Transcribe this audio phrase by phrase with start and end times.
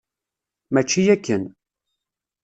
[0.73, 1.43] Mačči akken.